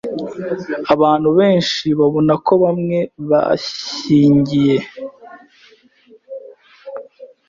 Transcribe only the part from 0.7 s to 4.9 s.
Abantu benshi babona ko bamwe bashyingiye